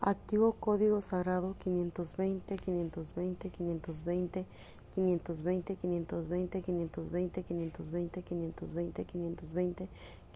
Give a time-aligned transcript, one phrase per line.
[0.00, 4.46] Activo código sagrado 520 520 520
[4.94, 9.88] 520 520 520 520 520 520 520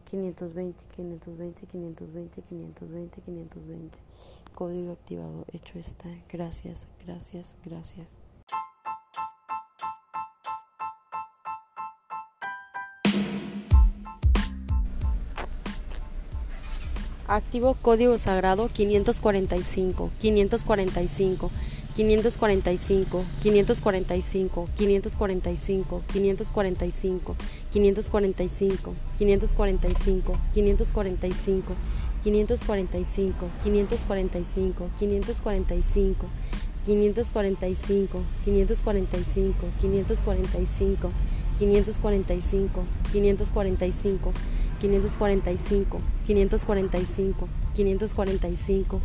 [0.05, 3.91] 520 520 520 520 520
[4.55, 6.09] 520 520 520 520 Código activado, hecho está.
[6.33, 8.17] Gracias, gracias, gracias.
[17.27, 21.51] Activo código sagrado 545, 545,
[21.97, 24.69] 545, 545,
[26.03, 27.35] 545, 545,
[27.73, 31.75] 545, 545, 545,
[32.25, 36.27] 545, 545, 545,
[36.87, 41.11] 545, 545, 545, 545,
[43.13, 44.33] 545,
[44.81, 49.01] 545, 545, 545,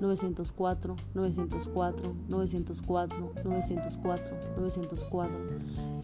[0.00, 5.38] 904, 904, 904, 904, 904.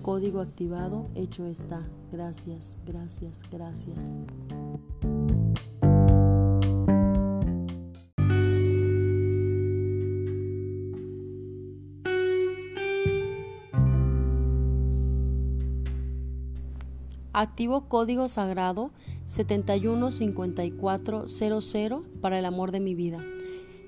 [0.02, 1.82] Código activado, hecho está.
[2.12, 4.12] Gracias, gracias, gracias.
[17.38, 18.92] Activo código sagrado
[19.26, 23.22] 715400 para el amor de mi vida.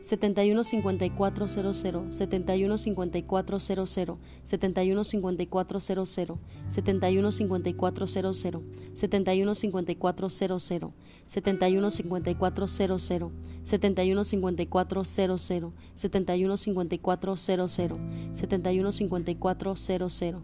[0.00, 8.62] 715400, 715400, 715400, 715400, 715400,
[8.94, 10.92] 715400,
[11.26, 13.32] 715400,
[13.64, 15.72] 715400, 715400,
[18.34, 20.40] 715400,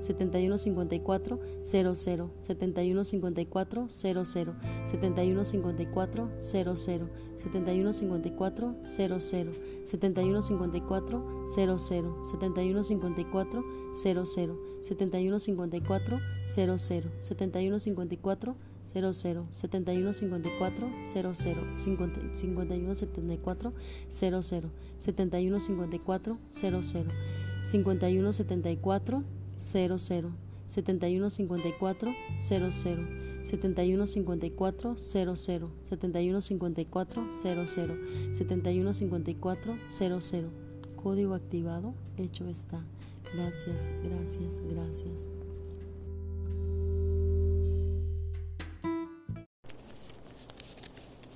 [0.00, 4.24] 7154 00 7154 00
[4.86, 9.14] 7154 00 7154 00
[9.88, 11.14] 7154
[11.44, 11.78] 00
[12.78, 13.62] 7154
[13.92, 16.78] 00 7154 00
[17.22, 18.54] 7154
[18.92, 23.72] 00 7154 00 7154
[24.08, 26.82] 00 71 54 00
[27.62, 29.24] 51 74
[29.58, 30.32] 00 71 54 00
[30.66, 32.72] 51 74 00
[33.42, 35.36] 71 54 00 71 54 00
[35.92, 37.66] 71 54 00
[38.32, 40.50] 71 54 00
[40.96, 42.84] Código activado, hecho está.
[43.32, 45.37] Gracias, gracias, gracias.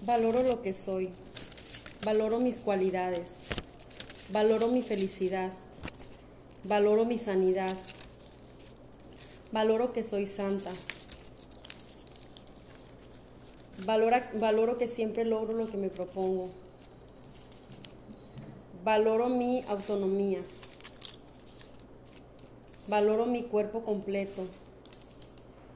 [0.04, 1.10] Valoro lo que soy,
[2.04, 3.42] valoro mis cualidades,
[4.32, 5.52] valoro mi felicidad,
[6.64, 7.72] valoro mi sanidad,
[9.52, 10.72] valoro que soy santa,
[13.86, 16.50] valoro que siempre logro lo que me propongo,
[18.82, 20.40] valoro mi autonomía,
[22.88, 24.48] valoro mi cuerpo completo,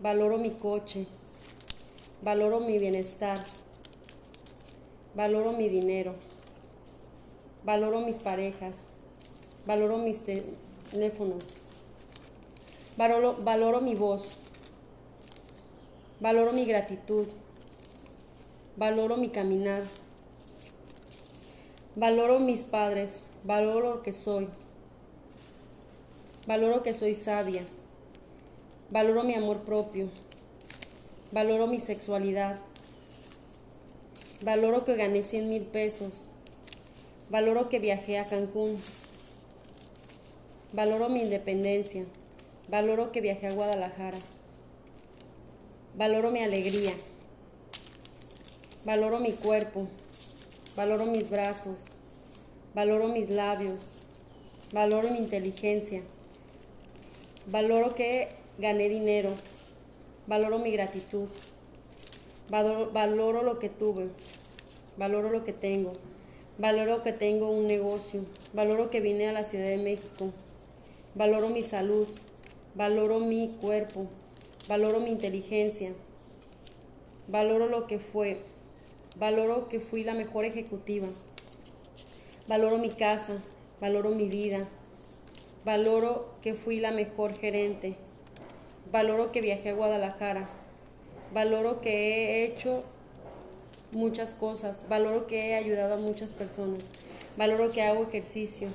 [0.02, 1.06] valoro mi coche,
[2.22, 3.40] valoro mi bienestar
[5.16, 6.14] valoro mi dinero,
[7.64, 8.76] valoro mis parejas,
[9.66, 11.42] valoro mis teléfonos,
[12.98, 14.36] valoro, valoro mi voz,
[16.20, 17.26] valoro mi gratitud,
[18.76, 19.82] valoro mi caminar,
[21.96, 24.48] valoro mis padres, valoro lo que soy,
[26.46, 27.62] valoro que soy sabia,
[28.90, 30.10] valoro mi amor propio,
[31.32, 32.58] valoro mi sexualidad,
[34.42, 36.28] Valoro que gané 100 mil pesos.
[37.30, 38.78] Valoro que viajé a Cancún.
[40.74, 42.04] Valoro mi independencia.
[42.68, 44.18] Valoro que viajé a Guadalajara.
[45.96, 46.92] Valoro mi alegría.
[48.84, 49.88] Valoro mi cuerpo.
[50.76, 51.84] Valoro mis brazos.
[52.74, 53.88] Valoro mis labios.
[54.72, 56.02] Valoro mi inteligencia.
[57.46, 58.28] Valoro que
[58.58, 59.30] gané dinero.
[60.26, 61.28] Valoro mi gratitud.
[62.48, 64.06] Valoro, lo que tuve,
[64.96, 65.92] valoro lo que tengo,
[66.58, 68.20] valoro que tengo un negocio,
[68.52, 70.30] valoro que vine a la Ciudad de México,
[71.16, 72.06] valoro mi salud,
[72.76, 74.06] valoro mi cuerpo,
[74.68, 75.90] valoro mi inteligencia,
[77.26, 78.38] valoro lo que fue,
[79.18, 81.08] valoro que fui la mejor ejecutiva,
[82.46, 83.42] valoro mi casa,
[83.80, 84.68] valoro mi vida,
[85.64, 87.96] valoro que fui la mejor gerente,
[88.92, 90.48] valoro que viajé a Guadalajara,
[91.32, 92.84] Valoro que he hecho
[93.92, 96.84] muchas cosas, valoro que he ayudado a muchas personas,
[97.36, 98.68] valoro que hago ejercicio,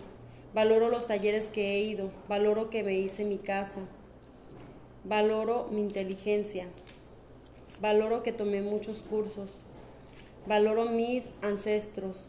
[0.54, 3.82] valoro los talleres que he ido, valoro que me hice mi casa,
[5.04, 6.68] valoro mi inteligencia,
[7.80, 9.50] valoro que tomé muchos cursos,
[10.46, 12.24] valoro mis ancestros,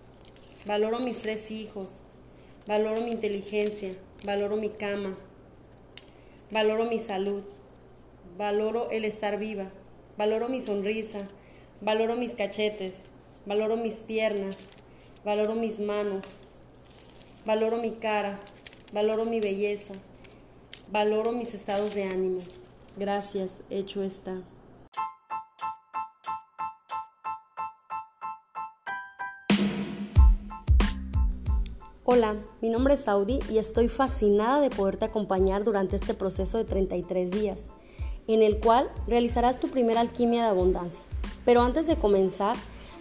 [0.67, 1.99] valoro mis tres hijos,
[2.67, 3.93] valoro mi inteligencia,
[4.25, 5.17] valoro mi cama,
[6.51, 7.43] valoro mi salud,
[8.37, 9.71] valoro el estar viva.
[10.19, 11.21] Valoro mi sonrisa,
[11.81, 12.93] valoro mis cachetes,
[13.47, 14.59] valoro mis piernas,
[15.25, 16.23] valoro mis manos,
[17.47, 18.39] valoro mi cara,
[18.93, 19.95] valoro mi belleza,
[20.91, 22.41] valoro mis estados de ánimo.
[22.99, 24.43] Gracias, hecho está.
[32.05, 36.65] Hola, mi nombre es Audi y estoy fascinada de poderte acompañar durante este proceso de
[36.65, 37.71] 33 días
[38.29, 41.05] en el cual realizarás tu primera alquimia de abundancia.
[41.45, 42.57] Pero antes de comenzar,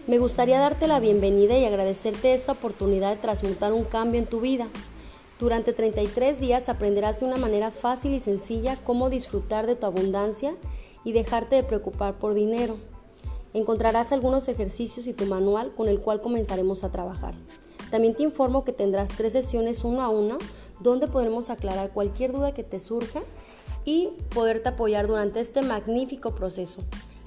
[0.08, 4.42] me gustaría darte la bienvenida y agradecerte esta oportunidad de transmutar un cambio en tu
[4.42, 4.68] vida.
[5.40, 10.56] Durante 33 días aprenderás de una manera fácil y sencilla cómo disfrutar de tu abundancia
[11.04, 12.78] y dejarte de preocupar por dinero.
[13.54, 17.34] Encontrarás algunos ejercicios y tu manual con el cual comenzaremos a trabajar.
[17.92, 20.38] También te informo que tendrás tres sesiones uno a uno
[20.80, 23.22] donde podremos aclarar cualquier duda que te surja
[23.86, 26.84] y poderte apoyar durante este magnífico proceso.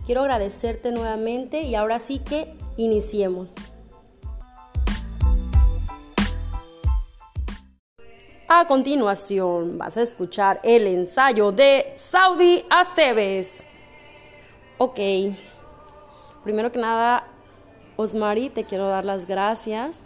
[0.07, 3.53] Quiero agradecerte nuevamente y ahora sí que iniciemos.
[8.47, 13.65] A continuación vas a escuchar el ensayo de Saudi Aceves.
[14.79, 14.99] Ok,
[16.45, 17.27] primero que nada,
[17.97, 19.97] Osmari, te quiero dar las gracias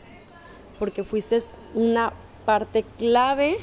[0.78, 1.38] porque fuiste
[1.74, 2.12] una
[2.44, 3.58] parte clave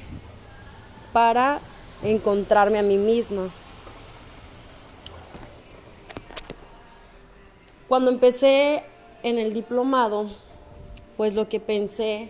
[1.13, 1.60] para
[2.05, 3.50] encontrarme a mí misma.
[7.88, 8.83] Cuando empecé
[9.24, 10.29] en el diplomado,
[11.17, 12.29] pues lo que pensé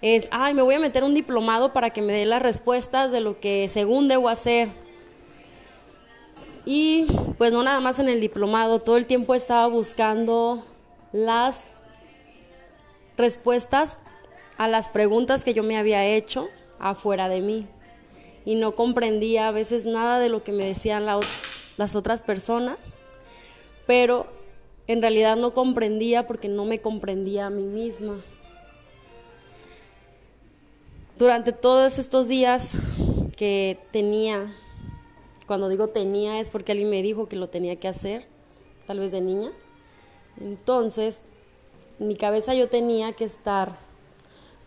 [0.00, 3.20] es, ay, me voy a meter un diplomado para que me dé las respuestas de
[3.20, 4.68] lo que según debo hacer.
[6.66, 7.06] Y
[7.38, 10.64] pues no nada más en el diplomado, todo el tiempo estaba buscando
[11.12, 11.70] las
[13.16, 14.00] respuestas
[14.56, 17.66] a las preguntas que yo me había hecho afuera de mí.
[18.44, 22.78] Y no comprendía a veces nada de lo que me decían las otras personas,
[23.86, 24.26] pero
[24.86, 28.22] en realidad no comprendía porque no me comprendía a mí misma
[31.18, 32.72] durante todos estos días
[33.36, 34.54] que tenía,
[35.46, 38.26] cuando digo tenía es porque alguien me dijo que lo tenía que hacer,
[38.86, 39.52] tal vez de niña.
[40.40, 41.22] Entonces,
[42.00, 43.78] en mi cabeza yo tenía que estar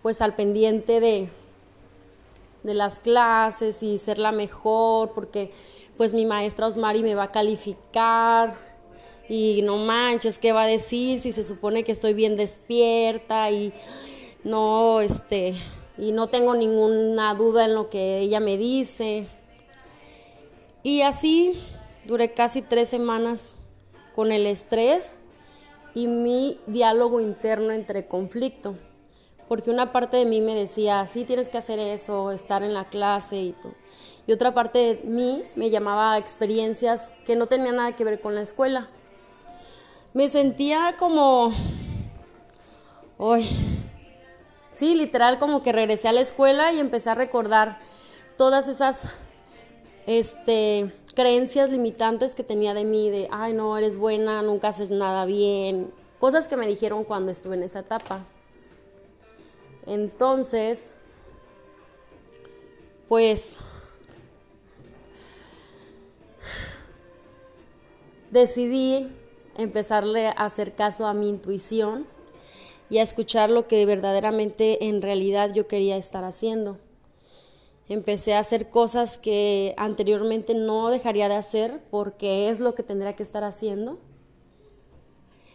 [0.01, 1.29] pues al pendiente de,
[2.67, 5.51] de las clases y ser la mejor, porque
[5.97, 8.55] pues mi maestra Osmari me va a calificar
[9.27, 13.73] y no manches, ¿qué va a decir si se supone que estoy bien despierta y
[14.43, 15.55] no, este,
[15.97, 19.27] y no tengo ninguna duda en lo que ella me dice.
[20.83, 21.59] Y así
[22.05, 23.55] duré casi tres semanas
[24.15, 25.11] con el estrés
[25.95, 28.75] y mi diálogo interno entre conflicto.
[29.47, 32.85] Porque una parte de mí me decía, sí, tienes que hacer eso, estar en la
[32.85, 33.73] clase y todo.
[34.25, 38.19] Y otra parte de mí me llamaba a experiencias que no tenían nada que ver
[38.19, 38.89] con la escuela.
[40.13, 41.53] Me sentía como,
[43.17, 43.47] hoy
[44.77, 47.79] Sí, literal como que regresé a la escuela y empecé a recordar
[48.37, 48.99] todas esas
[50.05, 55.25] este, creencias limitantes que tenía de mí, de, ay, no, eres buena, nunca haces nada
[55.25, 58.23] bien, cosas que me dijeron cuando estuve en esa etapa.
[59.87, 60.91] Entonces,
[63.07, 63.57] pues,
[68.29, 69.07] decidí
[69.55, 72.05] empezarle a hacer caso a mi intuición
[72.89, 76.77] y a escuchar lo que verdaderamente en realidad yo quería estar haciendo.
[77.87, 83.15] Empecé a hacer cosas que anteriormente no dejaría de hacer porque es lo que tendría
[83.15, 83.97] que estar haciendo.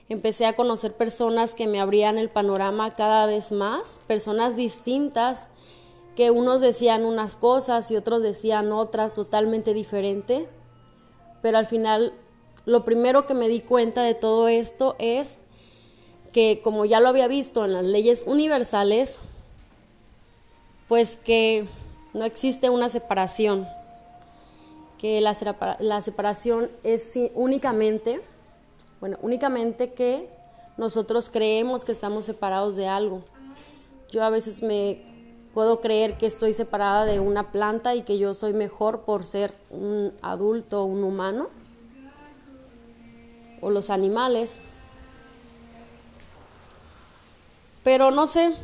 [0.08, 5.46] Empecé a conocer personas que me abrían el panorama cada vez más, personas distintas,
[6.16, 10.46] que unos decían unas cosas y otros decían otras totalmente diferentes.
[11.40, 12.12] Pero al final,
[12.66, 15.38] lo primero que me di cuenta de todo esto es
[16.32, 19.16] que como ya lo había visto en las leyes universales,
[20.88, 21.66] pues que
[22.12, 23.66] no existe una separación,
[24.98, 28.20] que la separación es únicamente,
[29.02, 30.28] bueno, únicamente que
[30.76, 33.24] nosotros creemos que estamos separados de algo.
[34.12, 35.02] Yo a veces me
[35.52, 39.52] puedo creer que estoy separada de una planta y que yo soy mejor por ser
[39.70, 41.48] un adulto, un humano,
[43.60, 44.60] o los animales,
[47.82, 48.54] Pero no sé,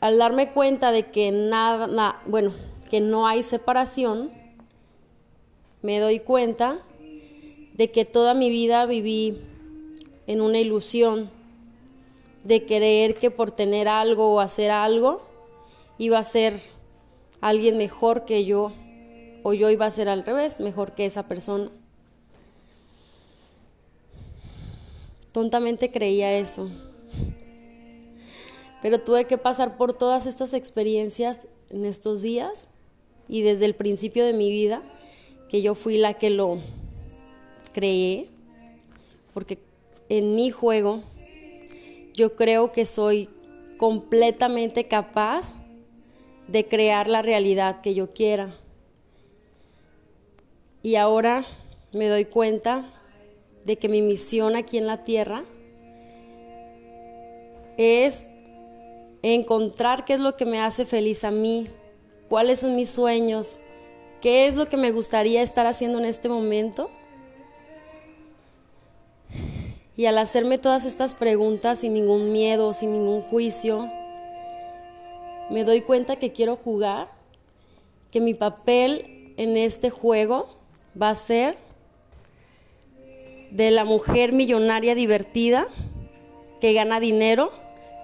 [0.00, 2.52] al darme cuenta de que nada, bueno,
[2.90, 4.32] que no hay separación,
[5.82, 6.80] me doy cuenta
[7.78, 9.40] de que toda mi vida viví
[10.26, 11.30] en una ilusión
[12.44, 15.22] de creer que por tener algo o hacer algo
[15.96, 16.60] iba a ser
[17.40, 18.72] alguien mejor que yo
[19.42, 21.70] o yo iba a ser al revés, mejor que esa persona.
[25.32, 26.68] Tontamente creía eso
[28.80, 32.68] pero tuve que pasar por todas estas experiencias en estos días
[33.28, 34.82] y desde el principio de mi vida,
[35.48, 36.58] que yo fui la que lo
[37.78, 38.26] creé,
[39.32, 39.56] porque
[40.08, 41.00] en mi juego
[42.12, 43.28] yo creo que soy
[43.76, 45.54] completamente capaz
[46.48, 48.52] de crear la realidad que yo quiera.
[50.82, 51.46] Y ahora
[51.92, 52.90] me doy cuenta
[53.64, 55.44] de que mi misión aquí en la tierra
[57.76, 58.26] es
[59.22, 61.66] encontrar qué es lo que me hace feliz a mí,
[62.28, 63.60] cuáles son mis sueños,
[64.20, 66.90] ¿Qué es lo que me gustaría estar haciendo en este momento?
[69.98, 73.90] Y al hacerme todas estas preguntas sin ningún miedo, sin ningún juicio,
[75.50, 77.10] me doy cuenta que quiero jugar,
[78.12, 80.56] que mi papel en este juego
[81.02, 81.58] va a ser
[83.50, 85.66] de la mujer millonaria divertida
[86.60, 87.50] que gana dinero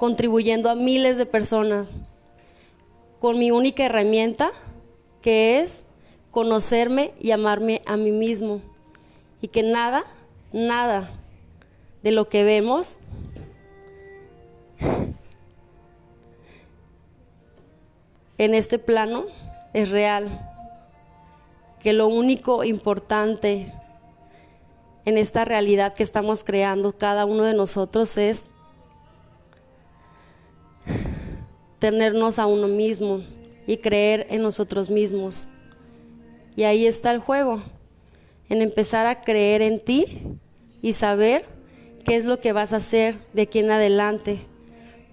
[0.00, 1.86] contribuyendo a miles de personas
[3.20, 4.50] con mi única herramienta
[5.22, 5.84] que es
[6.32, 8.62] conocerme y amarme a mí mismo
[9.40, 10.02] y que nada,
[10.52, 11.20] nada
[12.04, 12.96] de lo que vemos
[18.36, 19.24] en este plano
[19.72, 20.28] es real,
[21.80, 23.72] que lo único importante
[25.06, 28.44] en esta realidad que estamos creando cada uno de nosotros es
[31.78, 33.22] tenernos a uno mismo
[33.66, 35.46] y creer en nosotros mismos.
[36.54, 37.62] Y ahí está el juego,
[38.50, 40.38] en empezar a creer en ti
[40.82, 41.53] y saber
[42.04, 44.46] qué es lo que vas a hacer de aquí en adelante.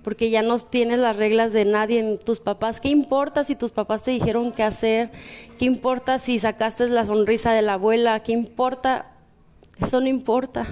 [0.04, 2.80] Porque ya no tienes las reglas de nadie, tus papás.
[2.80, 5.12] ¿Qué importa si tus papás te dijeron qué hacer?
[5.60, 8.24] ¿Qué importa si sacaste la sonrisa de la abuela?
[8.24, 9.12] ¿Qué importa?
[9.80, 10.68] Eso no importa.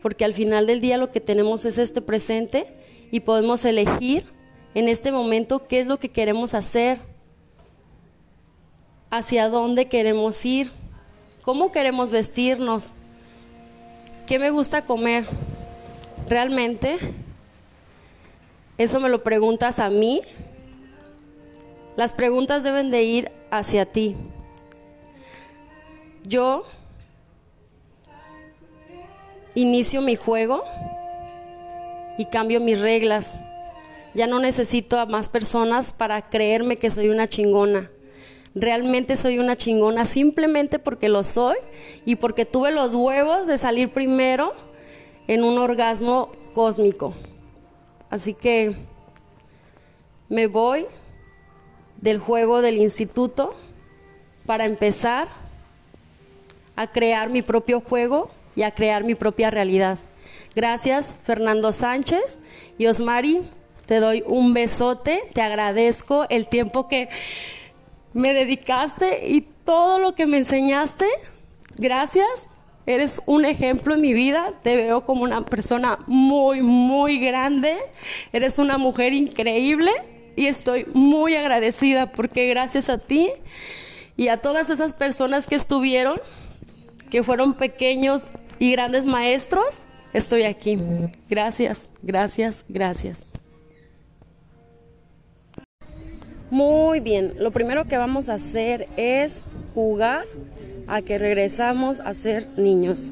[0.00, 2.66] Porque al final del día lo que tenemos es este presente
[3.10, 4.24] y podemos elegir
[4.74, 7.00] en este momento qué es lo que queremos hacer,
[9.10, 10.70] hacia dónde queremos ir,
[11.42, 12.92] cómo queremos vestirnos,
[14.26, 15.24] qué me gusta comer.
[16.28, 16.98] Realmente,
[18.78, 20.20] eso me lo preguntas a mí.
[21.96, 24.16] Las preguntas deben de ir hacia ti.
[26.24, 26.64] Yo
[29.54, 30.62] inicio mi juego
[32.16, 33.36] y cambio mis reglas.
[34.14, 37.90] Ya no necesito a más personas para creerme que soy una chingona.
[38.54, 41.56] Realmente soy una chingona simplemente porque lo soy
[42.04, 44.52] y porque tuve los huevos de salir primero
[45.26, 47.14] en un orgasmo cósmico.
[48.10, 48.76] Así que
[50.28, 50.86] me voy
[51.96, 53.54] del juego del instituto
[54.44, 55.28] para empezar
[56.76, 59.98] a crear mi propio juego y a crear mi propia realidad.
[60.54, 62.38] Gracias, Fernando Sánchez
[62.76, 63.40] y Osmari.
[63.86, 67.08] Te doy un besote, te agradezco el tiempo que
[68.14, 71.06] me dedicaste y todo lo que me enseñaste.
[71.76, 72.48] Gracias.
[72.84, 74.52] Eres un ejemplo en mi vida.
[74.62, 77.76] Te veo como una persona muy, muy grande.
[78.32, 79.92] Eres una mujer increíble
[80.36, 83.30] y estoy muy agradecida porque gracias a ti
[84.16, 86.20] y a todas esas personas que estuvieron,
[87.10, 88.24] que fueron pequeños
[88.58, 89.80] y grandes maestros,
[90.12, 90.78] estoy aquí.
[91.28, 93.26] Gracias, gracias, gracias.
[96.52, 100.26] Muy bien, lo primero que vamos a hacer es jugar
[100.86, 103.10] a que regresamos a ser niños.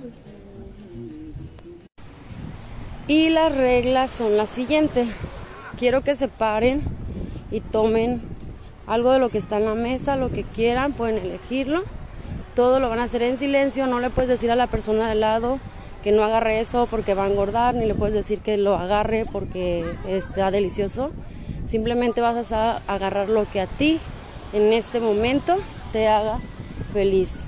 [3.08, 5.08] Y las reglas son las siguientes.
[5.78, 6.82] Quiero que se paren
[7.50, 8.20] y tomen
[8.86, 11.84] algo de lo que está en la mesa, lo que quieran, pueden elegirlo.
[12.54, 15.14] Todo lo van a hacer en silencio, no le puedes decir a la persona de
[15.14, 15.58] lado
[16.04, 19.24] que no agarre eso porque va a engordar, ni le puedes decir que lo agarre
[19.32, 21.10] porque está delicioso.
[21.70, 24.00] Simplemente vas a agarrar lo que a ti
[24.52, 25.58] en este momento
[25.92, 26.40] te haga
[26.92, 27.44] feliz.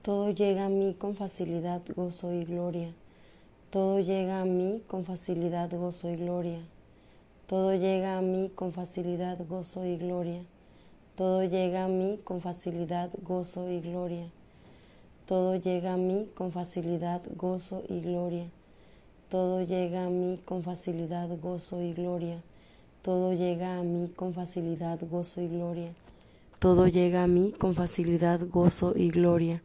[0.00, 2.94] Todo llega a mí con facilidad, gozo y gloria.
[3.68, 6.60] Todo llega a mí con facilidad, gozo y gloria.
[7.46, 10.40] Todo llega a mí con facilidad, gozo y gloria.
[11.16, 14.24] Todo llega a mí con facilidad, gozo y gloria.
[15.26, 18.46] Todo llega a mí con facilidad, gozo y gloria.
[19.30, 22.42] Todo llega a mí con facilidad, gozo y gloria.
[23.00, 25.92] Todo llega a mí con facilidad, gozo y gloria.
[26.58, 29.62] Todo llega a mí con facilidad, gozo y gloria.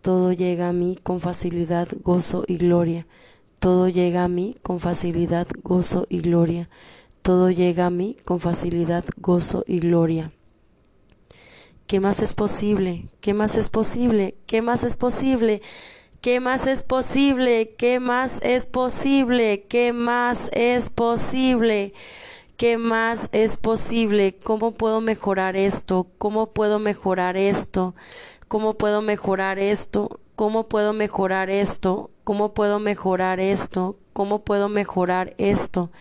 [0.00, 3.06] Todo llega a mí con facilidad, gozo y gloria.
[3.58, 6.70] Todo llega a mí con facilidad, gozo y gloria.
[7.20, 10.32] Todo llega a mí con facilidad, gozo y gloria.
[11.86, 13.10] ¿Qué más es posible?
[13.20, 14.36] ¿Qué más es posible?
[14.46, 15.60] ¿Qué más es posible?
[16.26, 17.76] ¿Qué más es posible?
[17.78, 19.62] ¿Qué más es posible?
[19.68, 21.94] ¿Qué más es posible?
[22.56, 24.34] ¿Qué más es posible?
[24.42, 26.08] ¿Cómo puedo mejorar esto?
[26.18, 27.94] ¿Cómo puedo mejorar esto?
[28.48, 30.18] ¿Cómo puedo mejorar esto?
[30.34, 32.10] ¿Cómo puedo mejorar esto?
[32.24, 33.94] ¿Cómo puedo mejorar esto?
[34.12, 35.92] ¿Cómo puedo mejorar esto?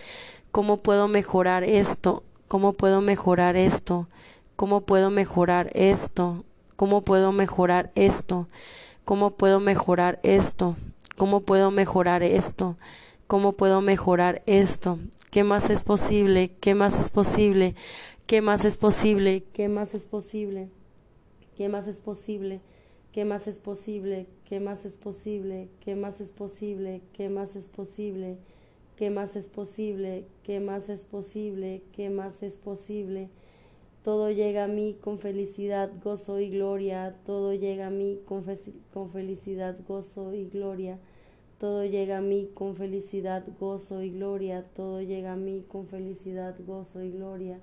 [0.49, 2.23] ¿Cómo puedo mejorar esto?
[2.47, 4.07] ¿Cómo puedo mejorar esto?
[4.55, 6.43] ¿Cómo puedo mejorar esto?
[6.75, 8.47] ¿Cómo puedo mejorar esto?
[9.05, 10.77] ¿Cómo puedo mejorar esto?
[11.15, 12.75] ¿Cómo puedo mejorar esto?
[13.27, 14.97] ¿Cómo puedo mejorar esto?
[15.29, 16.49] ¿Qué más es posible?
[16.59, 17.75] ¿Qué más es posible?
[18.25, 19.43] ¿Qué más es posible?
[19.53, 20.71] ¿Qué más es posible?
[21.55, 22.61] ¿Qué más es posible?
[23.13, 24.25] ¿Qué más es posible?
[24.49, 25.69] ¿Qué más es posible?
[25.83, 27.01] ¿Qué más es posible?
[27.13, 28.39] ¿Qué más es posible?
[28.97, 30.25] ¿Qué más es posible?
[30.43, 31.83] ¿Qué más es posible?
[31.95, 33.29] ¿Qué más es posible?
[34.05, 37.15] Todo llega a mí con felicidad, gozo y gloria.
[37.25, 38.43] Todo llega a mí con,
[38.93, 40.99] con felicidad, gozo y gloria.
[41.57, 44.63] Todo llega a mí con felicidad, gozo y gloria.
[44.75, 47.59] Todo llega a mí con felicidad, gozo y gloria.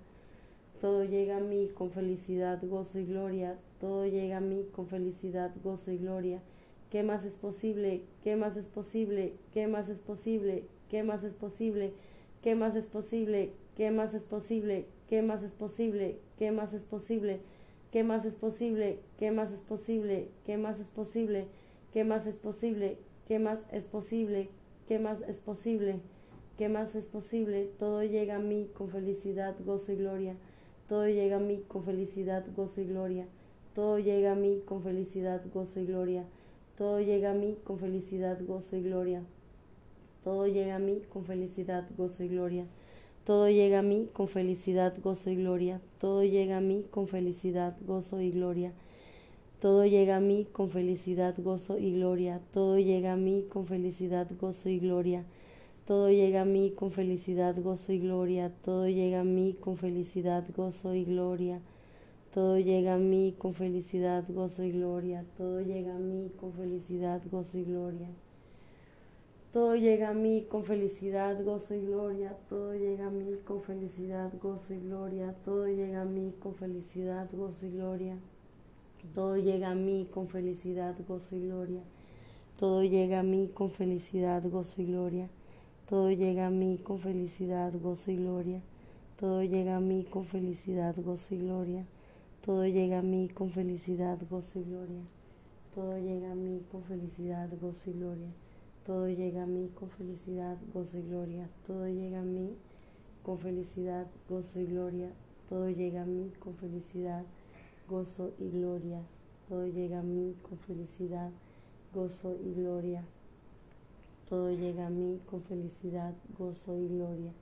[0.80, 3.56] Todo llega a mí con felicidad, gozo y gloria.
[3.80, 6.42] Todo llega a mí con felicidad, gozo y gloria.
[6.90, 8.02] ¿Qué más es posible?
[8.24, 9.34] ¿Qué más es posible?
[9.54, 10.64] ¿Qué más es posible?
[10.90, 11.92] ¿Qué más es posible?
[12.42, 13.52] ¿Qué más es posible?
[13.76, 14.86] ¿Qué más es posible?
[15.08, 16.18] ¿Qué más es posible?
[16.42, 17.38] ¿Qué más es posible?
[17.92, 18.98] ¿Qué más es posible?
[19.16, 20.26] ¿Qué más es posible?
[20.44, 21.46] ¿Qué más es posible?
[21.94, 22.98] ¿Qué más es posible?
[23.28, 24.48] ¿Qué más es posible?
[24.88, 26.00] ¿Qué más es posible?
[26.58, 27.70] ¿Qué más es posible?
[27.78, 30.34] Todo llega a mí con felicidad, gozo y gloria.
[30.88, 33.28] Todo llega a mí con felicidad, gozo y gloria.
[33.76, 36.24] Todo llega a mí con felicidad, gozo y gloria.
[36.76, 39.22] Todo llega a mí con felicidad, gozo y gloria.
[40.24, 42.66] Todo llega a mí con felicidad, gozo y gloria.
[43.24, 45.80] Todo llega a mí con felicidad, gozo y gloria.
[46.00, 48.72] Todo llega a mí con felicidad, gozo y gloria.
[49.60, 52.40] Todo llega a mí con felicidad, gozo y gloria.
[52.52, 55.24] Todo llega a mí con felicidad, gozo y gloria.
[55.86, 58.50] Todo llega a mí con felicidad, gozo y gloria.
[58.60, 61.60] Todo llega a mí con felicidad, gozo y gloria.
[62.34, 65.24] Todo llega a mí con felicidad, gozo y gloria.
[65.36, 68.08] Todo llega a mí con felicidad, gozo y gloria.
[69.52, 72.34] Todo llega a mí con felicidad, gozo y gloria.
[72.48, 75.34] Todo llega a mí con felicidad, gozo y gloria.
[75.44, 78.16] Todo llega a mí con felicidad, gozo y gloria.
[79.14, 81.82] Todo llega a mí con felicidad, gozo y gloria.
[82.58, 85.28] Todo llega a mí con felicidad, gozo y gloria.
[85.86, 88.62] Todo llega a mí con felicidad, gozo y gloria.
[89.20, 91.84] Todo llega a mí con felicidad, gozo y gloria.
[92.42, 95.02] Todo llega a mí con felicidad, gozo y gloria.
[95.74, 98.28] Todo llega a mí con felicidad, gozo y gloria.
[98.84, 101.48] Todo llega a mí con felicidad, gozo y gloria.
[101.68, 102.56] Todo llega a mí
[103.22, 105.12] con felicidad, gozo y gloria.
[105.48, 107.24] Todo llega a mí con felicidad,
[107.88, 109.02] gozo y gloria.
[109.48, 111.30] Todo llega a mí con felicidad,
[111.94, 113.04] gozo y gloria.
[114.28, 117.32] Todo llega a mí con felicidad, gozo y gloria.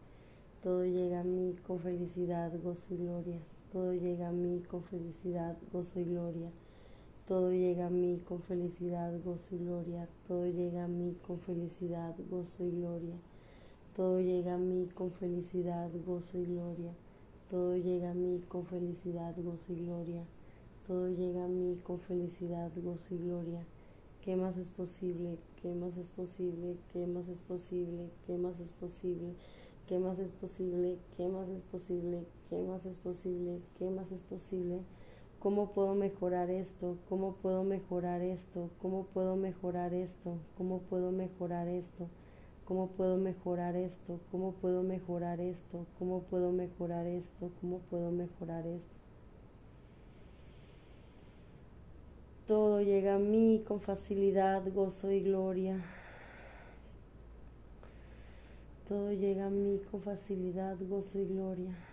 [0.62, 3.38] Todo llega a mí con felicidad, gozo y gloria.
[3.72, 6.50] Todo llega a mí con felicidad, gozo y gloria.
[7.31, 10.09] Todo llega a mí con felicidad, gozo y gloria.
[10.27, 13.14] Todo llega a mí con felicidad, gozo y gloria.
[13.95, 16.93] Todo llega a mí con felicidad, gozo y gloria.
[17.49, 20.25] Todo llega a mí con felicidad, gozo y gloria.
[20.88, 23.64] Todo llega a mí con felicidad, gozo y gloria.
[24.25, 25.38] ¿Qué más es posible?
[25.62, 26.79] ¿Qué más es posible?
[26.93, 28.11] ¿Qué más es posible?
[28.27, 29.37] ¿Qué más es posible?
[29.87, 30.99] ¿Qué más es posible?
[31.16, 32.27] ¿Qué más es posible?
[32.49, 33.61] ¿Qué más es posible?
[33.79, 34.81] ¿Qué más es posible?
[35.40, 36.98] ¿Cómo puedo mejorar esto?
[37.09, 38.68] ¿Cómo puedo mejorar esto?
[38.83, 40.37] ¿Cómo puedo mejorar esto?
[40.59, 42.11] ¿Cómo puedo mejorar esto?
[42.66, 44.20] ¿Cómo puedo mejorar esto?
[44.31, 45.87] ¿Cómo puedo mejorar esto?
[45.98, 47.50] ¿Cómo puedo mejorar esto?
[47.59, 48.94] ¿Cómo puedo mejorar esto?
[52.46, 55.83] Todo llega a mí con facilidad, gozo y gloria.
[58.87, 61.89] Todo llega a mí con facilidad, gozo y gloria.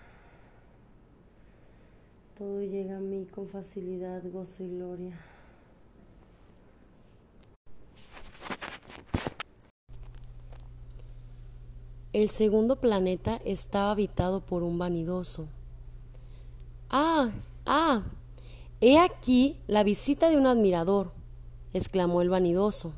[2.37, 5.19] Todo llega a mí con facilidad, gozo y gloria.
[12.13, 15.47] El segundo planeta estaba habitado por un vanidoso.
[16.89, 17.31] Ah,
[17.65, 18.03] ah,
[18.79, 21.11] He aquí la visita de un admirador,
[21.73, 22.93] exclamó el vanidoso,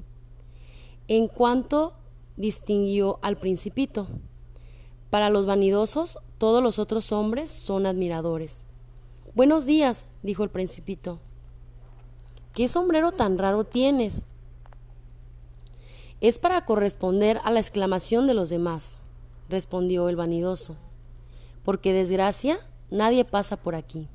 [1.08, 1.94] en cuanto
[2.36, 4.08] distinguió al principito.
[5.10, 8.60] Para los vanidosos, todos los otros hombres son admiradores.
[9.40, 11.18] Buenos días, dijo el principito.
[12.54, 14.26] ¿Qué sombrero tan raro tienes?
[16.20, 18.98] Es para corresponder a la exclamación de los demás,
[19.48, 20.76] respondió el vanidoso,
[21.64, 22.60] porque desgracia
[22.92, 24.10] nadie pasa por aquí.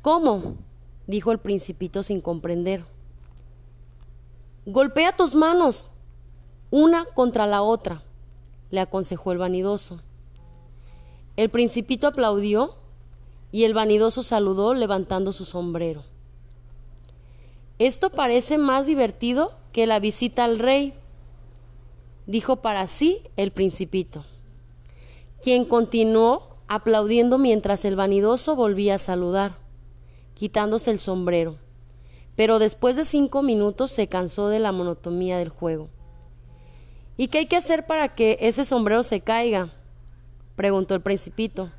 [0.00, 0.54] ¿Cómo?
[1.08, 2.84] dijo el principito sin comprender.
[4.64, 5.90] Golpea tus manos,
[6.70, 8.04] una contra la otra,
[8.70, 10.02] le aconsejó el vanidoso.
[11.34, 12.77] El principito aplaudió
[13.50, 16.04] y el vanidoso saludó levantando su sombrero.
[17.78, 20.94] Esto parece más divertido que la visita al rey,
[22.26, 24.24] dijo para sí el principito,
[25.42, 29.68] quien continuó aplaudiendo mientras el vanidoso volvía a saludar
[30.38, 31.56] quitándose el sombrero,
[32.36, 35.88] pero después de cinco minutos se cansó de la monotonía del juego.
[37.16, 39.72] ¿Y qué hay que hacer para que ese sombrero se caiga?
[40.54, 41.72] preguntó el principito.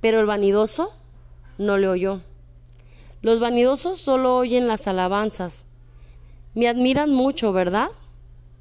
[0.00, 0.92] Pero el vanidoso
[1.58, 2.20] no le oyó.
[3.22, 5.64] Los vanidosos solo oyen las alabanzas.
[6.54, 7.88] Me admiran mucho, ¿verdad?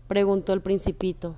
[0.07, 1.35] preguntó el principito.